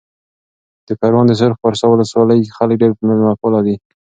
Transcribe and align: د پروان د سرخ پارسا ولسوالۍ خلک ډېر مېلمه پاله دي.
د 0.87 0.89
پروان 0.99 1.25
د 1.27 1.33
سرخ 1.39 1.55
پارسا 1.63 1.85
ولسوالۍ 1.89 2.39
خلک 2.57 2.75
ډېر 2.81 2.91
مېلمه 3.07 3.33
پاله 3.41 3.59
دي. 3.65 3.75